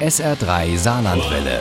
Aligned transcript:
SR3 0.00 0.76
Saarlandwelle. 0.76 1.60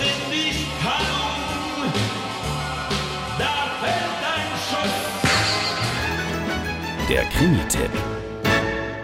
Der 7.07 7.23
Krimi-Tipp. 7.25 7.91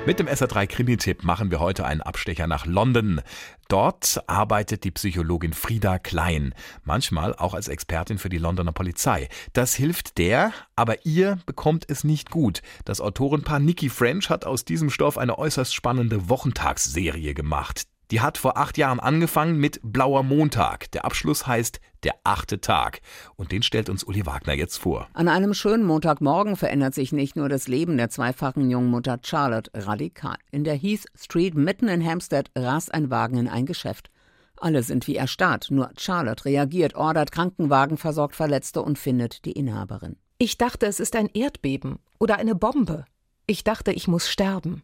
Mit 0.07 0.17
dem 0.17 0.27
SR3 0.27 0.65
Krimi-Tipp 0.65 1.23
machen 1.23 1.51
wir 1.51 1.59
heute 1.59 1.85
einen 1.85 2.01
Abstecher 2.01 2.47
nach 2.47 2.65
London. 2.65 3.21
Dort 3.67 4.23
arbeitet 4.25 4.83
die 4.83 4.91
Psychologin 4.91 5.53
Frieda 5.53 5.99
Klein, 5.99 6.55
manchmal 6.83 7.35
auch 7.35 7.53
als 7.53 7.67
Expertin 7.67 8.17
für 8.17 8.29
die 8.29 8.39
Londoner 8.39 8.71
Polizei. 8.71 9.29
Das 9.53 9.75
hilft 9.75 10.17
der, 10.17 10.53
aber 10.75 11.05
ihr 11.05 11.37
bekommt 11.45 11.85
es 11.87 12.03
nicht 12.03 12.31
gut. 12.31 12.63
Das 12.83 12.99
Autorenpaar 12.99 13.59
Nikki 13.59 13.89
French 13.89 14.31
hat 14.31 14.45
aus 14.45 14.65
diesem 14.65 14.89
Stoff 14.89 15.19
eine 15.19 15.37
äußerst 15.37 15.75
spannende 15.75 16.29
Wochentagsserie 16.29 17.35
gemacht. 17.35 17.85
Die 18.11 18.21
hat 18.21 18.39
vor 18.39 18.57
acht 18.57 18.79
Jahren 18.79 18.99
angefangen 18.99 19.57
mit 19.57 19.79
Blauer 19.83 20.23
Montag. 20.23 20.89
Der 20.91 21.05
Abschluss 21.05 21.45
heißt 21.45 21.79
Der 22.03 22.15
achte 22.23 22.59
Tag. 22.59 23.01
Und 23.35 23.51
den 23.51 23.61
stellt 23.61 23.87
uns 23.87 24.03
Uli 24.03 24.25
Wagner 24.25 24.53
jetzt 24.53 24.77
vor. 24.77 25.07
An 25.13 25.27
einem 25.27 25.53
schönen 25.53 25.85
Montagmorgen 25.85 26.55
verändert 26.55 26.95
sich 26.95 27.11
nicht 27.11 27.35
nur 27.35 27.49
das 27.49 27.67
Leben 27.67 27.97
der 27.97 28.09
zweifachen 28.09 28.71
jungen 28.71 28.89
Mutter 28.89 29.19
Charlotte 29.23 29.69
radikal. 29.75 30.37
In 30.49 30.63
der 30.63 30.75
Heath 30.75 31.05
Street 31.15 31.53
mitten 31.53 31.87
in 31.87 32.03
Hampstead 32.03 32.49
rast 32.57 32.91
ein 32.93 33.11
Wagen 33.11 33.37
in 33.37 33.47
ein 33.47 33.67
Geschäft. 33.67 34.09
Alle 34.57 34.81
sind 34.81 35.05
wie 35.05 35.15
erstarrt, 35.15 35.67
nur 35.69 35.91
Charlotte 35.97 36.45
reagiert, 36.45 36.95
ordert 36.95 37.31
Krankenwagen, 37.31 37.97
versorgt 37.97 38.35
Verletzte 38.35 38.81
und 38.81 38.97
findet 38.97 39.45
die 39.45 39.51
Inhaberin. 39.51 40.17
Ich 40.39 40.57
dachte, 40.57 40.87
es 40.87 40.99
ist 40.99 41.15
ein 41.15 41.29
Erdbeben 41.33 41.99
oder 42.17 42.37
eine 42.37 42.55
Bombe. 42.55 43.05
Ich 43.45 43.63
dachte, 43.63 43.91
ich 43.91 44.07
muss 44.07 44.27
sterben. 44.27 44.83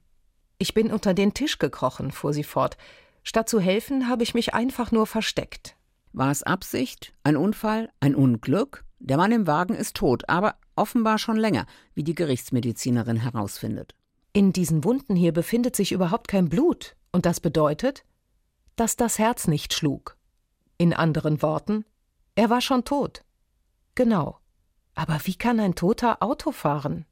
Ich 0.58 0.74
bin 0.74 0.92
unter 0.92 1.14
den 1.14 1.34
Tisch 1.34 1.60
gekrochen, 1.60 2.12
fuhr 2.12 2.34
sie 2.34 2.44
fort. 2.44 2.78
Statt 3.28 3.50
zu 3.50 3.60
helfen, 3.60 4.08
habe 4.08 4.24
ich 4.24 4.36
mich 4.36 4.54
einfach 4.54 4.92
nur 4.92 5.08
versteckt. 5.08 5.76
War 6.14 6.32
es 6.32 6.44
Absicht? 6.44 7.12
Ein 7.24 7.36
Unfall? 7.36 7.90
Ein 8.00 8.16
Unglück? 8.16 8.86
Der 9.00 9.18
Mann 9.18 9.32
im 9.32 9.48
Wagen 9.48 9.74
ist 9.74 9.98
tot, 9.98 10.30
aber 10.30 10.56
offenbar 10.76 11.18
schon 11.18 11.36
länger, 11.36 11.66
wie 11.96 12.04
die 12.04 12.16
Gerichtsmedizinerin 12.16 13.18
herausfindet. 13.18 13.96
In 14.32 14.54
diesen 14.54 14.84
Wunden 14.84 15.16
hier 15.16 15.34
befindet 15.34 15.76
sich 15.76 15.92
überhaupt 15.92 16.28
kein 16.28 16.50
Blut. 16.50 16.96
Und 17.12 17.26
das 17.26 17.40
bedeutet, 17.40 18.06
dass 18.76 18.96
das 18.96 19.18
Herz 19.18 19.48
nicht 19.48 19.74
schlug. 19.74 20.18
In 20.78 20.94
anderen 20.94 21.42
Worten, 21.42 21.84
er 22.36 22.50
war 22.50 22.62
schon 22.62 22.84
tot. 22.84 23.24
Genau. 23.96 24.38
Aber 24.94 25.20
wie 25.24 25.36
kann 25.36 25.60
ein 25.60 25.76
Toter 25.76 26.22
Auto 26.22 26.52
fahren? 26.52 27.06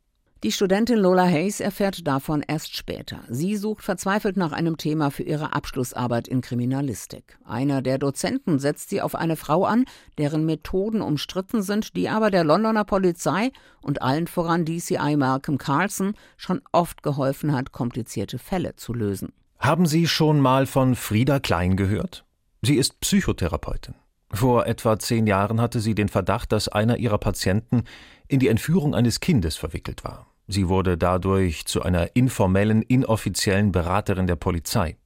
Die 0.44 0.52
Studentin 0.52 0.98
Lola 0.98 1.24
Hayes 1.24 1.62
erfährt 1.62 2.06
davon 2.06 2.44
erst 2.46 2.76
später. 2.76 3.22
Sie 3.30 3.56
sucht 3.56 3.82
verzweifelt 3.82 4.36
nach 4.36 4.52
einem 4.52 4.76
Thema 4.76 5.10
für 5.10 5.24
ihre 5.24 5.54
Abschlussarbeit 5.54 6.28
in 6.28 6.42
Kriminalistik. 6.42 7.38
Einer 7.46 7.82
der 7.82 7.98
Dozenten 7.98 8.60
setzt 8.60 8.90
sie 8.90 9.02
auf 9.02 9.16
eine 9.16 9.38
Frau 9.38 9.64
an, 9.64 9.86
deren 10.18 10.46
Methoden 10.46 11.02
umstritten 11.02 11.62
sind, 11.62 11.96
die 11.96 12.10
aber 12.10 12.30
der 12.30 12.44
Londoner 12.44 12.84
Polizei 12.84 13.52
und 13.82 14.02
allen 14.02 14.28
voran 14.28 14.66
DCI 14.66 15.16
Malcolm 15.16 15.58
Carlson 15.58 16.14
schon 16.36 16.62
oft 16.74 17.04
geholfen 17.04 17.54
hat, 17.54 17.72
komplizierte 17.72 18.38
Fälle 18.38 18.76
zu 18.76 18.94
lösen. 18.94 19.32
Haben 19.60 19.86
Sie 19.86 20.10
schon 20.10 20.42
mal 20.42 20.66
von 20.66 20.96
Frieda 20.96 21.40
Klein 21.40 21.78
gehört? 21.78 22.26
Sie 22.62 22.76
ist 22.76 23.00
Psychotherapeutin. 23.00 23.96
Vor 24.34 24.66
etwa 24.66 24.98
zehn 24.98 25.28
Jahren 25.28 25.62
hatte 25.62 25.80
sie 25.80 25.94
den 25.94 26.10
Verdacht, 26.10 26.52
dass 26.52 26.68
einer 26.68 26.98
ihrer 26.98 27.20
Patienten 27.20 27.84
in 28.28 28.40
die 28.40 28.48
Entführung 28.48 28.96
eines 28.96 29.20
Kindes 29.20 29.56
verwickelt 29.56 30.04
war. 30.04 30.28
Sie 30.48 30.68
wurde 30.68 30.98
dadurch 30.98 31.66
zu 31.66 31.82
einer 31.84 32.16
informellen, 32.16 32.82
inoffiziellen 32.82 33.72
Beraterin 33.72 34.28
der 34.28 34.36
Polizei. 34.36 34.98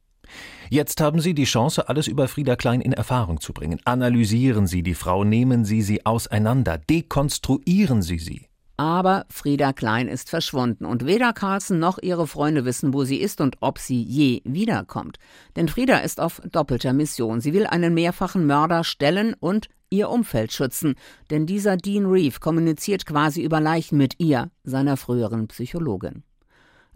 Jetzt 0.70 1.00
haben 1.00 1.22
Sie 1.22 1.34
die 1.34 1.46
Chance, 1.46 1.88
alles 1.88 2.08
über 2.08 2.28
Frieda 2.28 2.56
Klein 2.56 2.82
in 2.82 2.92
Erfahrung 2.92 3.40
zu 3.40 3.54
bringen. 3.54 3.80
Analysieren 3.86 4.68
Sie 4.68 4.84
die 4.84 4.96
Frau, 4.96 5.24
nehmen 5.24 5.64
Sie 5.64 5.82
sie 5.82 6.06
auseinander, 6.06 6.78
dekonstruieren 6.78 8.02
Sie 8.02 8.20
sie. 8.20 8.47
Aber 8.78 9.26
Frieda 9.30 9.74
Klein 9.74 10.08
ist 10.08 10.30
verschwunden 10.30 10.86
und 10.86 11.06
weder 11.08 11.34
Carlson 11.34 11.80
noch 11.80 11.98
ihre 11.98 12.28
Freunde 12.28 12.64
wissen, 12.64 12.94
wo 12.94 13.04
sie 13.06 13.18
ist 13.18 13.42
und 13.42 13.58
ob 13.60 13.80
sie 13.80 14.04
je 14.04 14.42
wiederkommt. 14.46 15.18
Denn 15.56 15.68
Frieda 15.68 15.98
ist 15.98 16.20
auf 16.20 16.42
doppelter 16.52 16.94
Mission. 16.94 17.42
Sie 17.42 17.54
will 17.54 17.66
einen 17.66 17.96
mehrfachen 17.96 18.46
Mörder 18.46 18.84
stellen 18.84 19.34
und 19.40 19.68
ihr 19.90 20.10
Umfeld 20.10 20.52
schützen, 20.54 20.94
denn 21.32 21.48
dieser 21.48 21.76
Dean 21.76 22.06
Reeve 22.06 22.40
kommuniziert 22.40 23.08
quasi 23.08 23.42
über 23.42 23.60
Leichen 23.60 23.98
mit 23.98 24.20
ihr, 24.20 24.52
seiner 24.64 24.96
früheren 24.96 25.48
Psychologin. 25.48 26.24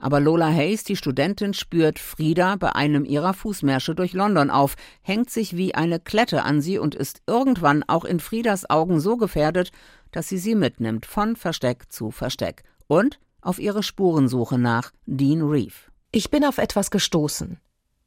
Aber 0.02 0.20
Lola 0.20 0.48
Hayes, 0.48 0.84
die 0.84 0.96
Studentin, 0.96 1.54
spürt 1.54 2.00
Frieda 2.00 2.56
bei 2.56 2.74
einem 2.74 3.06
ihrer 3.06 3.36
Fußmärsche 3.36 3.94
durch 3.94 4.14
London 4.14 4.50
auf, 4.50 4.76
hängt 5.04 5.30
sich 5.30 5.56
wie 5.56 5.76
eine 5.76 6.00
Klette 6.00 6.42
an 6.42 6.60
sie 6.60 6.80
und 6.80 6.96
ist 6.96 7.22
irgendwann 7.28 7.84
auch 7.84 8.04
in 8.04 8.20
Friedas 8.20 8.68
Augen 8.68 9.00
so 9.00 9.16
gefährdet, 9.16 9.72
dass 10.10 10.28
sie 10.28 10.40
sie 10.40 10.56
mitnimmt 10.56 11.06
von 11.06 11.36
Versteck 11.36 11.92
zu 11.92 12.10
Versteck 12.10 12.64
und 12.88 13.20
auf 13.42 13.60
ihre 13.60 13.84
Spurensuche 13.84 14.58
nach 14.58 14.92
Dean 15.06 15.44
Reeve. 15.44 15.92
Ich 16.12 16.32
bin 16.32 16.46
auf 16.46 16.58
etwas 16.58 16.90
gestoßen. 16.90 17.60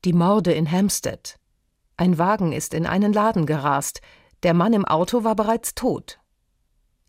Die 0.05 0.13
Morde 0.13 0.53
in 0.53 0.71
Hampstead. 0.71 1.37
Ein 1.97 2.19
Wagen 2.19 2.51
ist 2.51 2.75
in 2.75 2.87
einen 2.87 3.13
Laden 3.13 3.47
gerast, 3.47 4.01
der 4.43 4.53
Mann 4.53 4.73
im 4.73 4.85
Auto 4.85 5.23
war 5.23 5.37
bereits 5.37 5.77
tot. 5.77 6.19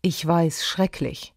Ich 0.00 0.24
weiß, 0.24 0.64
schrecklich. 0.64 1.34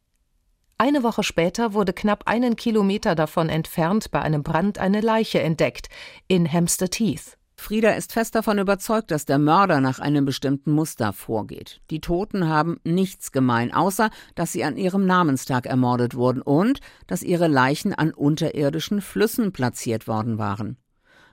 Eine 0.82 1.04
Woche 1.04 1.24
später 1.24 1.74
wurde 1.74 1.92
knapp 1.92 2.24
einen 2.26 2.56
Kilometer 2.56 3.14
davon 3.14 3.50
entfernt 3.50 4.12
bei 4.12 4.22
einem 4.22 4.44
Brand 4.44 4.78
eine 4.78 5.02
Leiche 5.02 5.42
entdeckt, 5.42 5.90
in 6.30 6.50
Hampstead 6.50 6.96
Heath. 6.96 7.38
Frieda 7.58 7.90
ist 7.92 8.14
fest 8.14 8.34
davon 8.34 8.60
überzeugt, 8.60 9.12
dass 9.12 9.26
der 9.26 9.40
Mörder 9.40 9.82
nach 9.82 10.00
einem 10.00 10.24
bestimmten 10.24 10.72
Muster 10.72 11.12
vorgeht. 11.12 11.82
Die 11.90 12.00
Toten 12.00 12.48
haben 12.48 12.80
nichts 12.86 13.34
gemein, 13.34 13.74
außer 13.74 14.10
dass 14.36 14.54
sie 14.54 14.64
an 14.64 14.78
ihrem 14.78 15.06
Namenstag 15.06 15.66
ermordet 15.66 16.16
wurden 16.16 16.42
und 16.42 16.80
dass 17.08 17.24
ihre 17.24 17.50
Leichen 17.50 17.94
an 17.94 18.14
unterirdischen 18.14 19.02
Flüssen 19.02 19.52
platziert 19.52 20.08
worden 20.08 20.38
waren. 20.38 20.78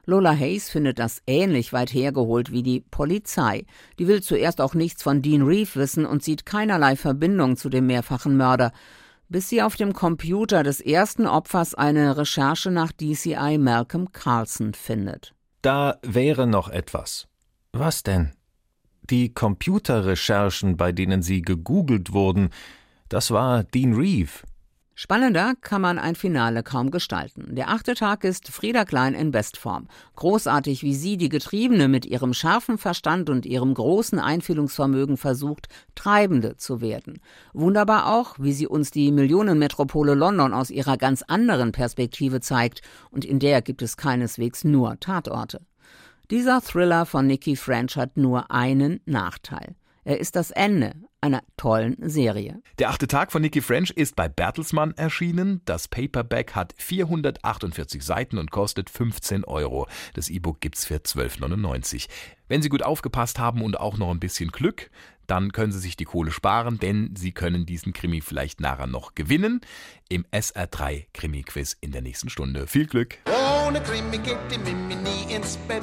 Lola 0.06 0.32
Hayes 0.36 0.68
findet 0.70 0.98
das 0.98 1.22
ähnlich 1.28 1.72
weit 1.72 1.94
hergeholt 1.94 2.50
wie 2.50 2.64
die 2.64 2.80
Polizei. 2.80 3.64
Die 4.00 4.08
will 4.08 4.24
zuerst 4.24 4.60
auch 4.60 4.74
nichts 4.74 5.04
von 5.04 5.22
Dean 5.22 5.42
Reeve 5.42 5.76
wissen 5.76 6.04
und 6.04 6.24
sieht 6.24 6.46
keinerlei 6.46 6.96
Verbindung 6.96 7.56
zu 7.56 7.68
dem 7.68 7.86
mehrfachen 7.86 8.36
Mörder, 8.36 8.72
bis 9.28 9.48
sie 9.48 9.62
auf 9.62 9.76
dem 9.76 9.92
Computer 9.92 10.62
des 10.62 10.80
ersten 10.80 11.26
Opfers 11.26 11.74
eine 11.74 12.16
Recherche 12.16 12.70
nach 12.70 12.92
DCI 12.92 13.58
Malcolm 13.58 14.12
Carlson 14.12 14.74
findet. 14.74 15.34
Da 15.62 15.98
wäre 16.02 16.46
noch 16.46 16.68
etwas. 16.68 17.26
Was 17.72 18.02
denn? 18.02 18.32
Die 19.10 19.32
Computerrecherchen, 19.32 20.76
bei 20.76 20.92
denen 20.92 21.22
sie 21.22 21.42
gegoogelt 21.42 22.12
wurden, 22.12 22.50
das 23.08 23.30
war 23.30 23.64
Dean 23.64 23.94
Reeve. 23.94 24.30
Spannender 24.98 25.52
kann 25.60 25.82
man 25.82 25.98
ein 25.98 26.14
Finale 26.14 26.62
kaum 26.62 26.90
gestalten. 26.90 27.54
Der 27.54 27.68
achte 27.68 27.92
Tag 27.92 28.24
ist 28.24 28.48
Frieda 28.48 28.86
Klein 28.86 29.12
in 29.12 29.30
Bestform. 29.30 29.88
Großartig, 30.14 30.82
wie 30.82 30.94
sie, 30.94 31.18
die 31.18 31.28
Getriebene, 31.28 31.86
mit 31.86 32.06
ihrem 32.06 32.32
scharfen 32.32 32.78
Verstand 32.78 33.28
und 33.28 33.44
ihrem 33.44 33.74
großen 33.74 34.18
Einfühlungsvermögen 34.18 35.18
versucht, 35.18 35.68
Treibende 35.94 36.56
zu 36.56 36.80
werden. 36.80 37.20
Wunderbar 37.52 38.10
auch, 38.10 38.36
wie 38.38 38.54
sie 38.54 38.66
uns 38.66 38.90
die 38.90 39.12
Millionenmetropole 39.12 40.14
London 40.14 40.54
aus 40.54 40.70
ihrer 40.70 40.96
ganz 40.96 41.20
anderen 41.20 41.72
Perspektive 41.72 42.40
zeigt, 42.40 42.80
und 43.10 43.26
in 43.26 43.38
der 43.38 43.60
gibt 43.60 43.82
es 43.82 43.98
keineswegs 43.98 44.64
nur 44.64 44.98
Tatorte. 44.98 45.60
Dieser 46.30 46.62
Thriller 46.62 47.04
von 47.04 47.26
Nikki 47.26 47.54
French 47.56 47.98
hat 47.98 48.16
nur 48.16 48.50
einen 48.50 49.00
Nachteil. 49.04 49.76
Er 50.06 50.20
ist 50.20 50.36
das 50.36 50.52
Ende 50.52 50.94
einer 51.20 51.42
tollen 51.56 51.96
Serie. 51.98 52.62
Der 52.78 52.90
achte 52.90 53.08
Tag 53.08 53.32
von 53.32 53.42
Nicky 53.42 53.60
French 53.60 53.90
ist 53.90 54.14
bei 54.14 54.28
Bertelsmann 54.28 54.92
erschienen. 54.92 55.62
Das 55.64 55.88
Paperback 55.88 56.54
hat 56.54 56.74
448 56.78 58.04
Seiten 58.04 58.38
und 58.38 58.52
kostet 58.52 58.88
15 58.88 59.42
Euro. 59.42 59.88
Das 60.14 60.28
E-Book 60.28 60.60
gibt's 60.60 60.84
für 60.84 60.98
12,99. 60.98 62.06
Wenn 62.46 62.62
Sie 62.62 62.68
gut 62.68 62.84
aufgepasst 62.84 63.40
haben 63.40 63.62
und 63.62 63.80
auch 63.80 63.98
noch 63.98 64.12
ein 64.12 64.20
bisschen 64.20 64.52
Glück, 64.52 64.92
dann 65.26 65.50
können 65.50 65.72
Sie 65.72 65.80
sich 65.80 65.96
die 65.96 66.04
Kohle 66.04 66.30
sparen, 66.30 66.78
denn 66.78 67.12
Sie 67.16 67.32
können 67.32 67.66
diesen 67.66 67.92
Krimi 67.92 68.20
vielleicht 68.20 68.60
nachher 68.60 68.86
noch 68.86 69.16
gewinnen 69.16 69.60
im 70.08 70.24
SR3 70.26 71.06
Krimi-Quiz 71.14 71.78
in 71.80 71.90
der 71.90 72.02
nächsten 72.02 72.28
Stunde. 72.28 72.68
Viel 72.68 72.86
Glück! 72.86 73.18
Ohne 73.66 73.82
Krimi 73.82 74.18
geht 74.18 74.38
die 74.52 74.58
Mimi 74.58 74.94
nie 74.94 75.34
ins 75.34 75.56
Bett. 75.66 75.82